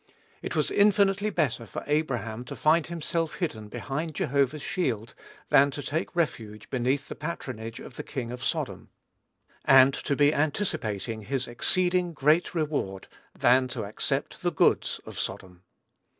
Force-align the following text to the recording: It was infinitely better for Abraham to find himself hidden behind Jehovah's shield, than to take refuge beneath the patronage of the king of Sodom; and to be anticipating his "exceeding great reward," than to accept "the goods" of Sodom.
It 0.41 0.55
was 0.55 0.71
infinitely 0.71 1.29
better 1.29 1.67
for 1.67 1.83
Abraham 1.85 2.43
to 2.45 2.55
find 2.55 2.87
himself 2.87 3.35
hidden 3.35 3.67
behind 3.67 4.15
Jehovah's 4.15 4.63
shield, 4.63 5.13
than 5.49 5.69
to 5.69 5.83
take 5.83 6.15
refuge 6.15 6.71
beneath 6.71 7.07
the 7.07 7.13
patronage 7.13 7.79
of 7.79 7.97
the 7.97 8.01
king 8.03 8.31
of 8.31 8.43
Sodom; 8.43 8.89
and 9.63 9.93
to 9.93 10.15
be 10.15 10.33
anticipating 10.33 11.21
his 11.25 11.47
"exceeding 11.47 12.13
great 12.13 12.55
reward," 12.55 13.09
than 13.37 13.67
to 13.67 13.83
accept 13.83 14.41
"the 14.41 14.51
goods" 14.51 14.99
of 15.05 15.19
Sodom. 15.19 15.61